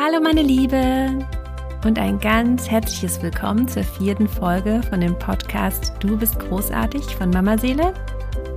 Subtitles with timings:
[0.00, 1.26] Hallo meine Liebe
[1.84, 7.30] und ein ganz herzliches Willkommen zur vierten Folge von dem Podcast Du bist großartig von
[7.30, 7.92] Mama Seele.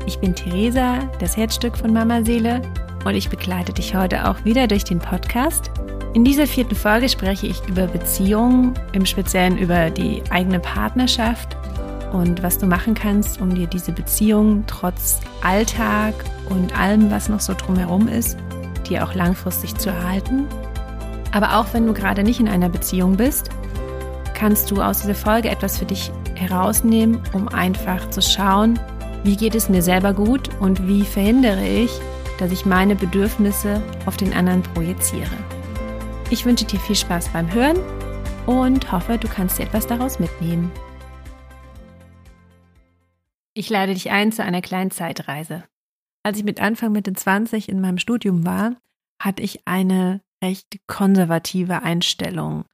[0.05, 2.61] Ich bin Theresa, das Herzstück von Mama Seele
[3.05, 5.71] und ich begleite dich heute auch wieder durch den Podcast.
[6.13, 11.57] In dieser vierten Folge spreche ich über Beziehungen, im Speziellen über die eigene Partnerschaft
[12.13, 16.13] und was du machen kannst, um dir diese Beziehung trotz Alltag
[16.49, 18.37] und allem, was noch so drumherum ist,
[18.87, 20.45] dir auch langfristig zu erhalten
[21.31, 23.49] aber auch wenn du gerade nicht in einer Beziehung bist,
[24.33, 28.79] kannst du aus dieser Folge etwas für dich herausnehmen, um einfach zu schauen,
[29.23, 31.91] wie geht es mir selber gut und wie verhindere ich,
[32.39, 35.37] dass ich meine Bedürfnisse auf den anderen projiziere.
[36.31, 37.77] Ich wünsche dir viel Spaß beim Hören
[38.47, 40.71] und hoffe, du kannst dir etwas daraus mitnehmen.
[43.53, 45.65] Ich lade dich ein zu einer kleinen Zeitreise.
[46.23, 48.75] Als ich mit Anfang Mitte 20 in meinem Studium war,
[49.21, 52.65] hatte ich eine recht konservative Einstellung,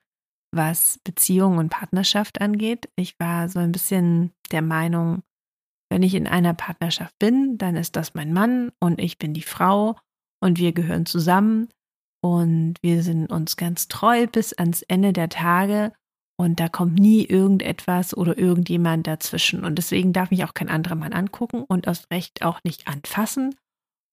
[0.52, 2.90] was Beziehung und Partnerschaft angeht.
[2.96, 5.24] Ich war so ein bisschen der Meinung,
[5.90, 9.42] wenn ich in einer Partnerschaft bin, dann ist das mein Mann und ich bin die
[9.42, 9.98] Frau
[10.42, 11.70] und wir gehören zusammen
[12.22, 15.94] und wir sind uns ganz treu bis ans Ende der Tage
[16.38, 20.96] und da kommt nie irgendetwas oder irgendjemand dazwischen und deswegen darf mich auch kein anderer
[20.96, 23.56] Mann angucken und aus Recht auch nicht anfassen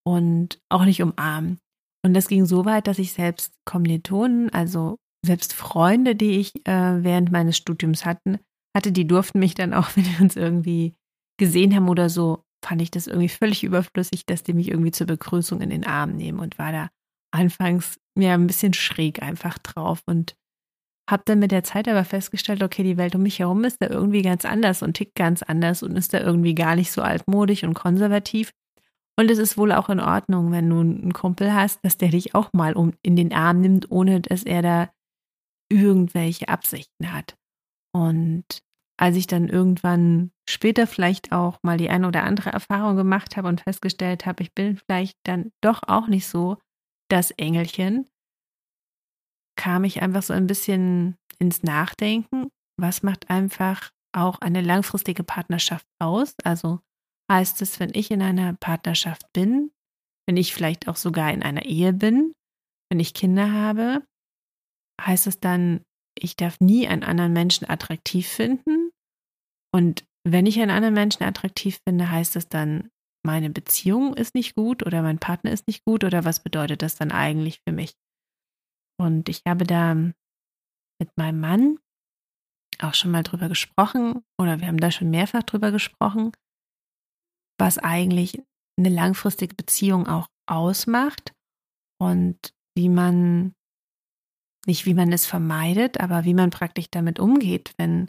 [0.05, 1.59] und auch nicht umarmen.
[2.05, 7.03] Und das ging so weit, dass ich selbst Kommilitonen, also selbst Freunde, die ich äh,
[7.03, 8.39] während meines Studiums hatten,
[8.77, 10.95] hatte, die durften mich dann auch, wenn wir uns irgendwie
[11.39, 15.07] gesehen haben oder so, fand ich das irgendwie völlig überflüssig, dass die mich irgendwie zur
[15.07, 16.91] Begrüßung in den Arm nehmen und war da
[17.33, 20.37] anfangs mir ja, ein bisschen schräg einfach drauf und
[21.11, 23.89] habe dann mit der Zeit aber festgestellt, okay, die Welt um mich herum ist da
[23.89, 27.65] irgendwie ganz anders und tickt ganz anders und ist da irgendwie gar nicht so altmodisch
[27.65, 28.53] und konservativ.
[29.17, 32.35] Und es ist wohl auch in Ordnung, wenn du einen Kumpel hast, dass der dich
[32.35, 34.91] auch mal um, in den Arm nimmt, ohne dass er da
[35.71, 37.37] irgendwelche Absichten hat.
[37.95, 38.45] Und
[38.99, 43.49] als ich dann irgendwann später vielleicht auch mal die eine oder andere Erfahrung gemacht habe
[43.49, 46.59] und festgestellt habe, ich bin vielleicht dann doch auch nicht so
[47.09, 48.09] das Engelchen,
[49.57, 55.87] kam ich einfach so ein bisschen ins Nachdenken, was macht einfach auch eine langfristige Partnerschaft
[56.01, 56.35] aus?
[56.45, 56.81] Also
[57.31, 59.71] heißt es, wenn ich in einer Partnerschaft bin,
[60.27, 62.33] wenn ich vielleicht auch sogar in einer Ehe bin,
[62.91, 64.05] wenn ich Kinder habe,
[65.01, 65.83] heißt es dann,
[66.19, 68.91] ich darf nie einen anderen Menschen attraktiv finden.
[69.75, 72.91] Und wenn ich einen anderen Menschen attraktiv finde, heißt es dann,
[73.27, 76.95] meine Beziehung ist nicht gut oder mein Partner ist nicht gut oder was bedeutet das
[76.97, 77.95] dann eigentlich für mich?
[79.01, 81.79] Und ich habe da mit meinem Mann
[82.81, 86.33] auch schon mal drüber gesprochen oder wir haben da schon mehrfach drüber gesprochen,
[87.59, 88.43] was eigentlich
[88.79, 91.33] eine langfristige Beziehung auch ausmacht
[92.01, 92.37] und
[92.77, 93.55] wie man,
[94.67, 98.09] nicht wie man es vermeidet, aber wie man praktisch damit umgeht, wenn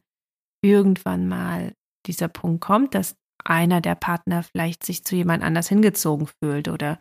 [0.64, 1.74] irgendwann mal
[2.08, 7.00] dieser Punkt kommt, dass einer der Partner vielleicht sich zu jemand anders hingezogen fühlt oder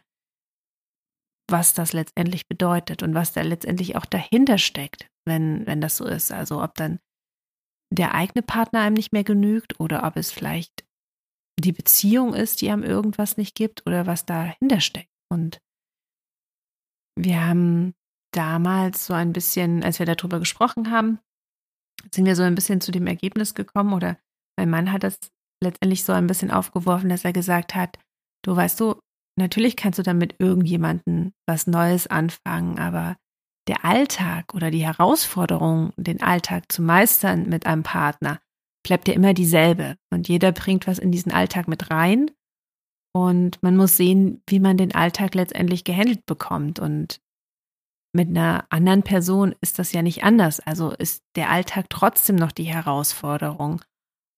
[1.51, 6.05] was das letztendlich bedeutet und was da letztendlich auch dahinter steckt, wenn, wenn das so
[6.05, 6.33] ist.
[6.33, 7.01] Also ob dann
[7.93, 10.85] der eigene Partner einem nicht mehr genügt oder ob es vielleicht
[11.59, 15.11] die Beziehung ist, die einem irgendwas nicht gibt oder was dahinter steckt.
[15.31, 15.61] Und
[17.17, 17.95] wir haben
[18.33, 21.21] damals so ein bisschen, als wir darüber gesprochen haben,
[22.13, 24.19] sind wir so ein bisschen zu dem Ergebnis gekommen oder
[24.59, 25.19] mein Mann hat das
[25.63, 27.99] letztendlich so ein bisschen aufgeworfen, dass er gesagt hat,
[28.45, 29.01] du weißt du,
[29.39, 33.17] natürlich kannst du damit irgendjemanden was Neues anfangen, aber
[33.69, 38.41] der Alltag oder die Herausforderung, den Alltag zu meistern mit einem Partner,
[38.85, 39.97] bleibt ja immer dieselbe.
[40.13, 42.31] Und jeder bringt was in diesen Alltag mit rein.
[43.13, 46.79] Und man muss sehen, wie man den Alltag letztendlich gehandelt bekommt.
[46.79, 47.21] Und
[48.15, 50.61] mit einer anderen Person ist das ja nicht anders.
[50.61, 53.83] Also ist der Alltag trotzdem noch die Herausforderung.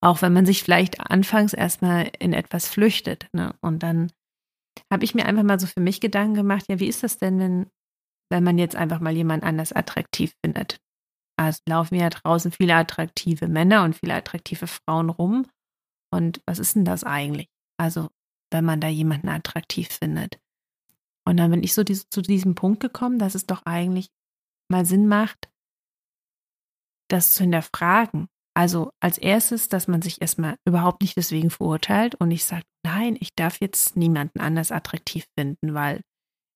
[0.03, 3.29] Auch wenn man sich vielleicht anfangs erstmal in etwas flüchtet.
[3.33, 3.55] Ne?
[3.61, 4.13] Und dann
[4.93, 7.39] habe ich mir einfach mal so für mich Gedanken gemacht, ja, wie ist das denn,
[7.39, 7.67] wenn,
[8.31, 10.79] wenn man jetzt einfach mal jemand anders attraktiv findet?
[11.39, 15.47] Also laufen ja draußen viele attraktive Männer und viele attraktive Frauen rum.
[16.11, 17.49] Und was ist denn das eigentlich?
[17.79, 18.09] Also,
[18.51, 20.39] wenn man da jemanden attraktiv findet.
[21.27, 24.09] Und dann bin ich so diese, zu diesem Punkt gekommen, dass es doch eigentlich
[24.71, 25.51] mal Sinn macht,
[27.09, 28.29] das zu hinterfragen.
[28.57, 33.17] Also als erstes, dass man sich erstmal überhaupt nicht deswegen verurteilt und ich sage, nein,
[33.21, 36.01] ich darf jetzt niemanden anders attraktiv finden, weil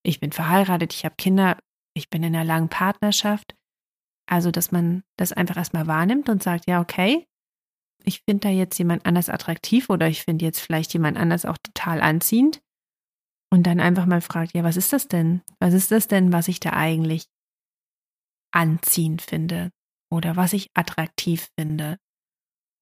[0.03, 1.59] ich bin verheiratet, ich habe Kinder,
[1.95, 3.55] ich bin in einer langen Partnerschaft
[4.31, 7.27] also, dass man das einfach erstmal wahrnimmt und sagt, ja, okay,
[8.05, 11.59] ich finde da jetzt jemand anders attraktiv oder ich finde jetzt vielleicht jemand anders auch
[11.59, 12.61] total anziehend.
[13.53, 15.43] Und dann einfach mal fragt, ja, was ist das denn?
[15.59, 17.27] Was ist das denn, was ich da eigentlich
[18.53, 19.71] anziehend finde
[20.13, 21.99] oder was ich attraktiv finde.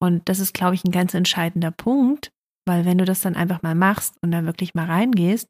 [0.00, 2.30] Und das ist, glaube ich, ein ganz entscheidender Punkt,
[2.66, 5.48] weil wenn du das dann einfach mal machst und da wirklich mal reingehst,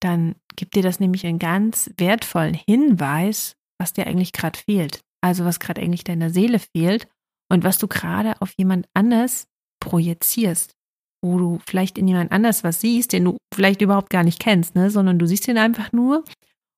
[0.00, 5.00] dann gibt dir das nämlich einen ganz wertvollen Hinweis, was dir eigentlich gerade fehlt.
[5.20, 7.08] Also was gerade eigentlich deiner Seele fehlt
[7.50, 9.48] und was du gerade auf jemand anders
[9.80, 10.74] projizierst,
[11.22, 14.74] wo du vielleicht in jemand anders was siehst, den du vielleicht überhaupt gar nicht kennst,
[14.74, 14.90] ne?
[14.90, 16.24] sondern du siehst ihn einfach nur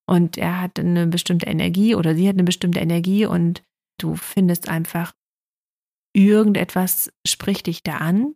[0.07, 3.63] und er hat eine bestimmte Energie oder sie hat eine bestimmte Energie und
[4.01, 5.13] du findest einfach
[6.15, 8.35] irgendetwas spricht dich da an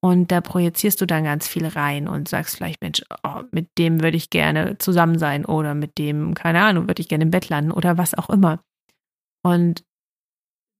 [0.00, 4.00] und da projizierst du dann ganz viel rein und sagst vielleicht, Mensch, oh, mit dem
[4.00, 7.48] würde ich gerne zusammen sein oder mit dem, keine Ahnung, würde ich gerne im Bett
[7.48, 8.62] landen oder was auch immer.
[9.44, 9.84] Und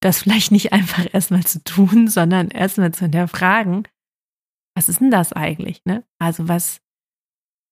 [0.01, 3.89] das vielleicht nicht einfach erstmal zu tun, sondern erstmal zu hinterfragen,
[4.77, 5.85] was ist denn das eigentlich?
[5.85, 6.05] Ne?
[6.21, 6.81] Also was,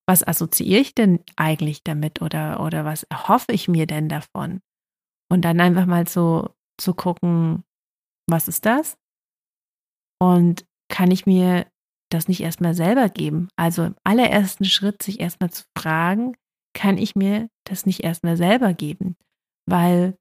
[0.09, 4.61] was assoziiere ich denn eigentlich damit oder, oder was erhoffe ich mir denn davon?
[5.31, 7.63] Und dann einfach mal so zu gucken,
[8.29, 8.99] was ist das?
[10.21, 11.67] Und kann ich mir
[12.11, 13.49] das nicht erstmal selber geben?
[13.56, 16.37] Also im allerersten Schritt sich erstmal zu fragen,
[16.75, 19.17] kann ich mir das nicht erstmal selber geben?
[19.69, 20.17] Weil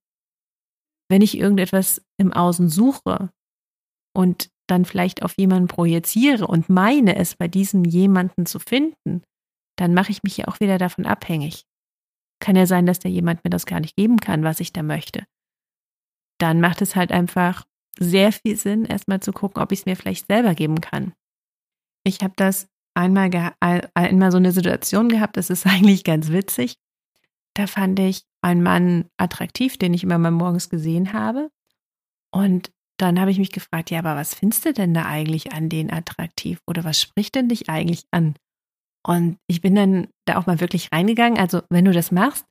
[1.09, 3.29] wenn ich irgendetwas im Außen suche
[4.15, 9.23] und dann vielleicht auf jemanden projiziere und meine es bei diesem jemanden zu finden,
[9.77, 11.65] dann mache ich mich ja auch wieder davon abhängig.
[12.41, 14.81] Kann ja sein, dass der jemand mir das gar nicht geben kann, was ich da
[14.81, 15.25] möchte.
[16.39, 17.65] Dann macht es halt einfach
[17.99, 21.13] sehr viel Sinn, erstmal zu gucken, ob ich es mir vielleicht selber geben kann.
[22.03, 26.77] Ich habe das einmal, einmal so eine Situation gehabt, das ist eigentlich ganz witzig.
[27.53, 31.49] Da fand ich einen Mann attraktiv, den ich immer mal morgens gesehen habe.
[32.31, 35.69] Und dann habe ich mich gefragt, ja, aber was findest du denn da eigentlich an
[35.69, 36.59] den attraktiv?
[36.67, 38.35] Oder was spricht denn dich eigentlich an?
[39.05, 41.37] Und ich bin dann da auch mal wirklich reingegangen.
[41.37, 42.45] Also, wenn du das machst,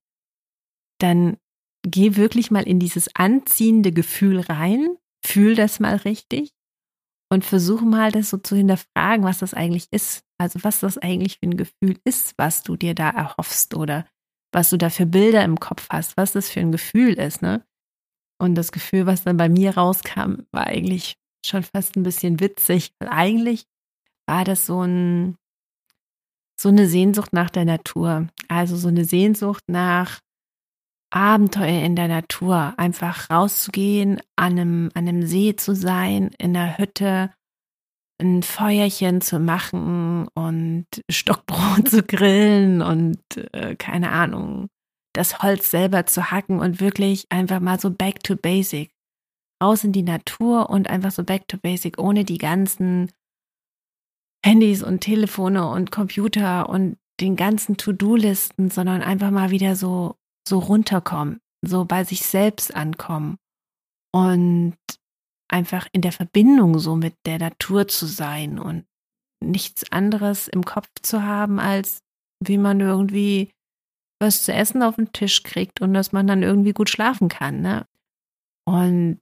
[0.99, 1.37] dann
[1.83, 6.53] geh wirklich mal in dieses anziehende Gefühl rein fühl das mal richtig
[7.33, 10.25] und versuch mal, das so zu hinterfragen, was das eigentlich ist.
[10.39, 14.07] Also was das eigentlich für ein Gefühl ist, was du dir da erhoffst oder
[14.53, 17.65] was du da für Bilder im Kopf hast, was das für ein Gefühl ist, ne?
[18.41, 22.93] Und das Gefühl, was dann bei mir rauskam, war eigentlich schon fast ein bisschen witzig,
[22.99, 23.67] weil eigentlich
[24.27, 25.37] war das so ein
[26.61, 30.21] so eine Sehnsucht nach der Natur, also so eine Sehnsucht nach
[31.15, 36.77] Abenteuer in der Natur, einfach rauszugehen, an einem, an einem See zu sein, in der
[36.77, 37.33] Hütte,
[38.21, 43.21] ein Feuerchen zu machen und Stockbrot zu grillen und
[43.53, 44.69] äh, keine Ahnung,
[45.13, 48.91] das Holz selber zu hacken und wirklich einfach mal so back to basic.
[49.63, 53.13] Raus in die Natur und einfach so back to basic, ohne die ganzen
[54.45, 60.17] Handys und Telefone und Computer und den ganzen To-Do-Listen, sondern einfach mal wieder so
[60.47, 63.39] so runterkommen, so bei sich selbst ankommen
[64.13, 64.77] und
[65.49, 68.87] einfach in der Verbindung so mit der Natur zu sein und
[69.43, 72.03] nichts anderes im Kopf zu haben, als
[72.41, 73.53] wie man irgendwie
[74.21, 77.61] was zu essen auf den Tisch kriegt und dass man dann irgendwie gut schlafen kann.
[77.61, 77.87] Ne?
[78.67, 79.21] Und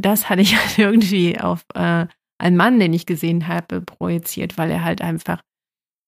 [0.00, 2.06] das hatte ich halt irgendwie auf äh,
[2.38, 5.42] einen Mann, den ich gesehen habe, projiziert, weil er halt einfach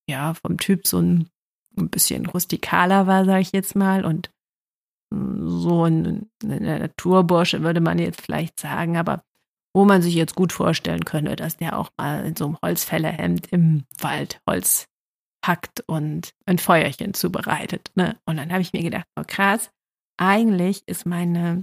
[0.08, 1.28] ja vom Typ so ein
[1.76, 4.30] ein bisschen rustikaler war, sage ich jetzt mal, und
[5.10, 9.22] so ein, Naturbursche würde man jetzt vielleicht sagen, aber
[9.74, 13.52] wo man sich jetzt gut vorstellen könnte, dass der auch mal in so einem Holzfällerhemd
[13.52, 14.86] im Wald Holz
[15.46, 17.90] hackt und ein Feuerchen zubereitet.
[17.94, 18.18] Ne?
[18.24, 19.70] Und dann habe ich mir gedacht, oh krass,
[20.16, 21.62] eigentlich ist meine,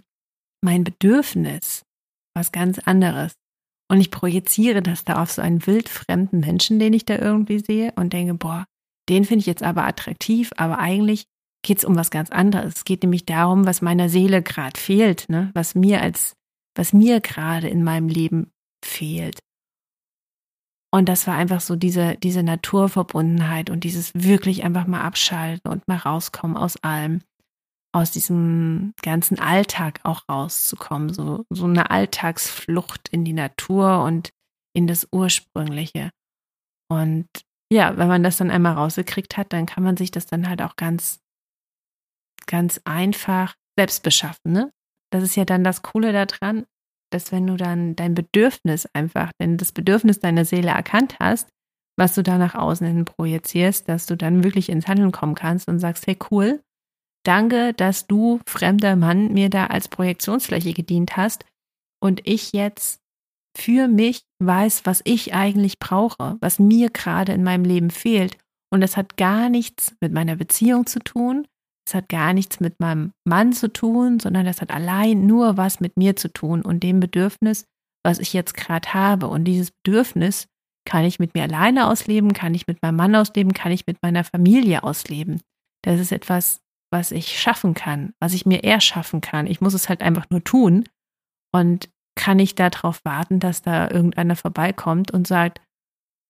[0.61, 1.85] mein Bedürfnis
[2.35, 3.33] was ganz anderes.
[3.89, 7.93] Und ich projiziere das da auf so einen wildfremden Menschen, den ich da irgendwie sehe
[7.95, 8.65] und denke, boah,
[9.09, 11.25] den finde ich jetzt aber attraktiv, aber eigentlich
[11.63, 12.75] geht es um was ganz anderes.
[12.77, 15.51] Es geht nämlich darum, was meiner Seele gerade fehlt, ne?
[15.53, 16.35] was mir als,
[16.75, 18.51] was mir gerade in meinem Leben
[18.83, 19.39] fehlt.
[20.93, 25.87] Und das war einfach so diese, diese Naturverbundenheit und dieses wirklich einfach mal abschalten und
[25.87, 27.21] mal rauskommen aus allem,
[27.95, 34.29] aus diesem ganzen Alltag auch rauszukommen, so, so eine Alltagsflucht in die Natur und
[34.75, 36.11] in das Ursprüngliche.
[36.91, 37.27] Und
[37.71, 40.61] ja, wenn man das dann einmal rausgekriegt hat, dann kann man sich das dann halt
[40.61, 41.19] auch ganz,
[42.45, 44.51] ganz einfach selbst beschaffen.
[44.51, 44.71] Ne?
[45.11, 46.65] Das ist ja dann das Coole daran,
[47.11, 51.49] dass wenn du dann dein Bedürfnis einfach, denn das Bedürfnis deiner Seele erkannt hast,
[51.97, 55.67] was du da nach außen hin projizierst, dass du dann wirklich ins Handeln kommen kannst
[55.67, 56.61] und sagst, hey cool,
[57.23, 61.45] danke, dass du, fremder Mann, mir da als Projektionsfläche gedient hast
[62.01, 63.02] und ich jetzt
[63.55, 68.37] für mich weiß, was ich eigentlich brauche, was mir gerade in meinem Leben fehlt.
[68.71, 71.45] Und das hat gar nichts mit meiner Beziehung zu tun,
[71.85, 75.79] Das hat gar nichts mit meinem Mann zu tun, sondern das hat allein nur was
[75.79, 77.65] mit mir zu tun und dem Bedürfnis,
[78.03, 79.27] was ich jetzt gerade habe.
[79.27, 80.47] Und dieses Bedürfnis
[80.85, 84.01] kann ich mit mir alleine ausleben, kann ich mit meinem Mann ausleben, kann ich mit
[84.01, 85.41] meiner Familie ausleben.
[85.83, 89.47] Das ist etwas, was ich schaffen kann, was ich mir erschaffen kann.
[89.47, 90.85] Ich muss es halt einfach nur tun.
[91.51, 95.61] Und kann ich darauf warten, dass da irgendeiner vorbeikommt und sagt,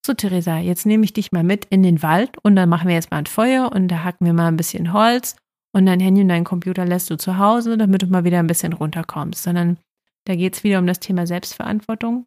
[0.04, 2.94] so Theresa, jetzt nehme ich dich mal mit in den Wald und dann machen wir
[2.94, 5.36] jetzt mal ein Feuer und da hacken wir mal ein bisschen Holz
[5.72, 8.46] und dein Handy und deinen Computer lässt du zu Hause, damit du mal wieder ein
[8.46, 9.78] bisschen runterkommst, sondern
[10.26, 12.26] da geht es wieder um das Thema Selbstverantwortung,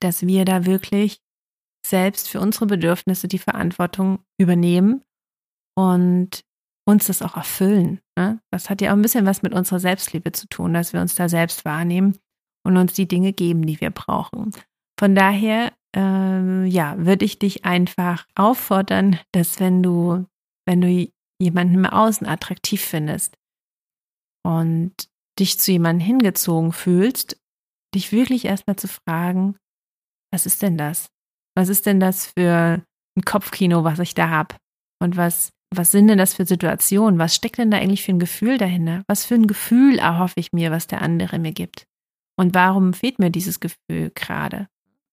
[0.00, 1.20] dass wir da wirklich
[1.86, 5.02] selbst für unsere Bedürfnisse die Verantwortung übernehmen
[5.76, 6.44] und
[6.84, 8.00] uns das auch erfüllen.
[8.16, 8.40] Ne?
[8.50, 11.14] Das hat ja auch ein bisschen was mit unserer Selbstliebe zu tun, dass wir uns
[11.14, 12.18] da selbst wahrnehmen
[12.68, 14.52] und uns die Dinge geben, die wir brauchen.
[15.00, 20.26] Von daher, äh, ja, würde ich dich einfach auffordern, dass wenn du,
[20.66, 21.08] wenn du
[21.40, 23.38] jemanden im Außen attraktiv findest
[24.44, 24.92] und
[25.38, 27.40] dich zu jemandem hingezogen fühlst,
[27.94, 29.56] dich wirklich erstmal zu fragen,
[30.30, 31.08] was ist denn das?
[31.56, 32.84] Was ist denn das für
[33.16, 34.56] ein Kopfkino, was ich da habe?
[35.02, 37.18] Und was, was sind denn das für Situationen?
[37.18, 39.04] Was steckt denn da eigentlich für ein Gefühl dahinter?
[39.08, 41.87] Was für ein Gefühl erhoffe ich mir, was der andere mir gibt?
[42.38, 44.68] Und warum fehlt mir dieses Gefühl gerade?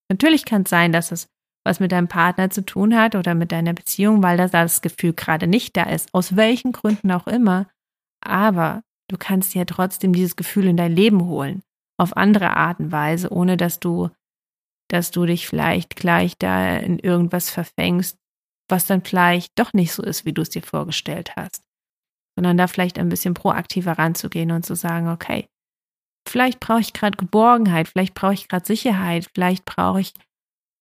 [0.09, 1.27] Natürlich kann es sein, dass es
[1.65, 5.13] was mit deinem Partner zu tun hat oder mit deiner Beziehung, weil da das Gefühl
[5.13, 7.67] gerade nicht da ist, aus welchen Gründen auch immer.
[8.21, 11.63] Aber du kannst ja trotzdem dieses Gefühl in dein Leben holen,
[11.97, 14.11] auf andere Art und Weise, ohne dass du,
[14.89, 18.19] dass du dich vielleicht gleich da in irgendwas verfängst,
[18.69, 21.63] was dann vielleicht doch nicht so ist, wie du es dir vorgestellt hast.
[22.37, 25.47] Sondern da vielleicht ein bisschen proaktiver ranzugehen und zu sagen, okay,
[26.27, 30.13] vielleicht brauche ich gerade Geborgenheit, vielleicht brauche ich gerade Sicherheit, vielleicht brauche ich,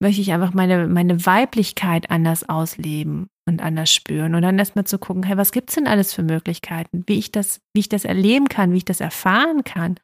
[0.02, 4.34] möchte ich einfach meine, meine Weiblichkeit anders ausleben und anders spüren.
[4.34, 7.60] Und dann erstmal zu gucken, hey, was gibt's denn alles für Möglichkeiten, wie ich das,
[7.74, 9.98] wie ich das erleben kann, wie ich das erfahren kann.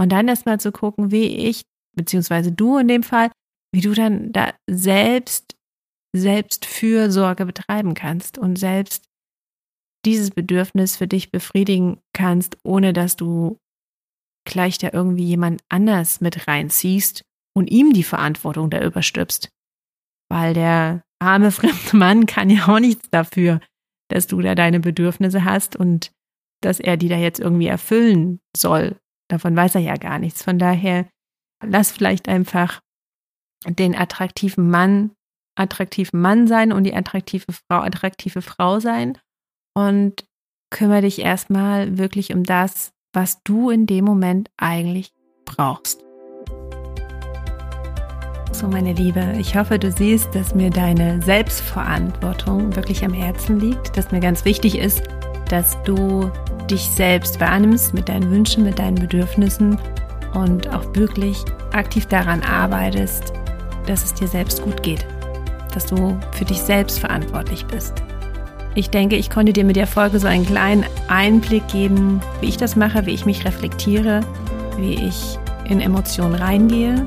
[0.00, 1.62] Und dann erstmal zu gucken, wie ich,
[1.96, 3.30] beziehungsweise du in dem Fall,
[3.72, 5.56] wie du dann da selbst,
[6.14, 9.06] selbst Fürsorge betreiben kannst und selbst
[10.04, 13.58] dieses Bedürfnis für dich befriedigen kannst, ohne dass du
[14.44, 17.22] gleich da irgendwie jemand anders mit reinziehst
[17.56, 19.48] und ihm die Verantwortung da überstülpst.
[20.30, 23.60] Weil der arme fremde Mann kann ja auch nichts dafür,
[24.08, 26.12] dass du da deine Bedürfnisse hast und
[26.62, 28.96] dass er die da jetzt irgendwie erfüllen soll.
[29.28, 30.42] Davon weiß er ja gar nichts.
[30.42, 31.08] Von daher
[31.62, 32.80] lass vielleicht einfach
[33.66, 35.12] den attraktiven Mann
[35.56, 39.18] attraktiven Mann sein und die attraktive Frau attraktive Frau sein
[39.74, 40.24] und
[40.70, 45.12] kümmere dich erstmal wirklich um das, was du in dem Moment eigentlich
[45.44, 46.04] brauchst.
[48.52, 53.96] So, meine Liebe, ich hoffe, du siehst, dass mir deine Selbstverantwortung wirklich am Herzen liegt,
[53.96, 55.02] dass mir ganz wichtig ist,
[55.48, 56.30] dass du
[56.70, 59.76] dich selbst wahrnimmst mit deinen Wünschen, mit deinen Bedürfnissen
[60.34, 61.36] und auch wirklich
[61.72, 63.32] aktiv daran arbeitest,
[63.86, 65.04] dass es dir selbst gut geht,
[65.74, 68.03] dass du für dich selbst verantwortlich bist.
[68.76, 72.56] Ich denke, ich konnte dir mit der Folge so einen kleinen Einblick geben, wie ich
[72.56, 74.20] das mache, wie ich mich reflektiere,
[74.76, 75.38] wie ich
[75.68, 77.06] in Emotionen reingehe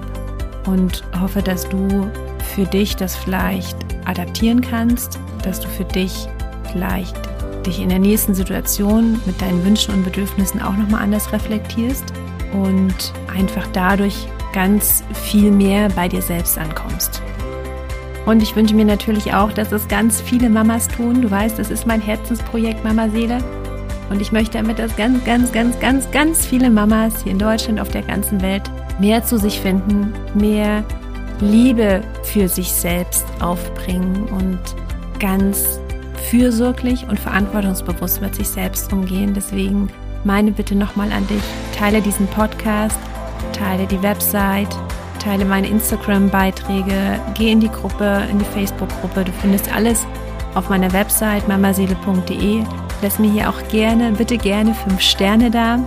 [0.66, 2.10] und hoffe, dass du
[2.56, 6.28] für dich das vielleicht adaptieren kannst, dass du für dich
[6.72, 7.16] vielleicht
[7.66, 12.06] dich in der nächsten Situation mit deinen Wünschen und Bedürfnissen auch nochmal anders reflektierst
[12.54, 17.22] und einfach dadurch ganz viel mehr bei dir selbst ankommst.
[18.27, 21.22] Und ich wünsche mir natürlich auch, dass es ganz viele Mamas tun.
[21.22, 23.38] Du weißt, das ist mein Herzensprojekt Mama Seele.
[24.10, 27.79] Und ich möchte damit, dass ganz, ganz, ganz, ganz, ganz viele Mamas hier in Deutschland,
[27.79, 28.63] auf der ganzen Welt
[29.00, 30.84] mehr zu sich finden, mehr
[31.39, 34.60] Liebe für sich selbst aufbringen und
[35.19, 35.79] ganz
[36.29, 39.34] fürsorglich und verantwortungsbewusst mit sich selbst umgehen.
[39.36, 39.89] Deswegen
[40.25, 41.43] meine Bitte nochmal an dich,
[41.77, 43.00] teile diesen Podcast,
[43.53, 44.75] teile die Website,
[45.27, 49.25] teile meine Instagram-Beiträge, geh in die Gruppe, in die Facebook-Gruppe.
[49.25, 50.07] Du findest alles
[50.55, 52.63] auf meiner Website mamaseele.de.
[53.01, 55.79] Lass mir hier auch gerne, bitte gerne fünf Sterne da,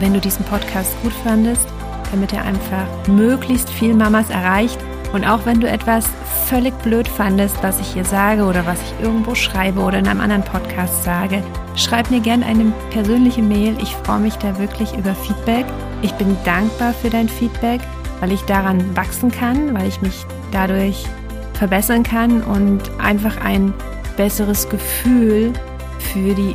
[0.00, 1.68] wenn du diesen Podcast gut fandest,
[2.10, 4.78] damit er einfach möglichst viel Mamas erreicht.
[5.12, 6.06] Und auch wenn du etwas
[6.46, 10.20] völlig blöd fandest, was ich hier sage oder was ich irgendwo schreibe oder in einem
[10.20, 11.44] anderen Podcast sage,
[11.76, 13.76] schreib mir gerne eine persönliche Mail.
[13.80, 15.66] Ich freue mich da wirklich über Feedback.
[16.00, 17.80] Ich bin dankbar für dein Feedback
[18.22, 21.04] weil ich daran wachsen kann, weil ich mich dadurch
[21.52, 23.74] verbessern kann und einfach ein
[24.16, 25.52] besseres Gefühl
[25.98, 26.54] für die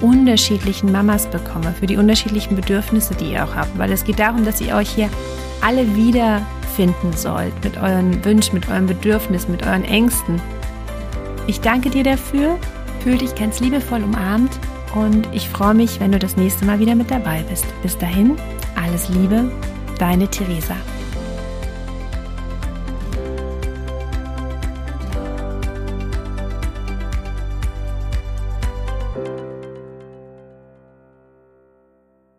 [0.00, 3.78] unterschiedlichen Mamas bekomme, für die unterschiedlichen Bedürfnisse, die ihr auch habt.
[3.78, 5.08] Weil es geht darum, dass ihr euch hier
[5.60, 10.40] alle wiederfinden sollt mit euren Wünschen, mit euren Bedürfnissen, mit euren Ängsten.
[11.46, 12.58] Ich danke dir dafür
[13.00, 14.50] Fühl dich ganz liebevoll umarmt
[14.94, 17.64] und ich freue mich, wenn du das nächste Mal wieder mit dabei bist.
[17.82, 18.36] Bis dahin,
[18.76, 19.50] alles Liebe,
[20.00, 20.76] deine Theresa.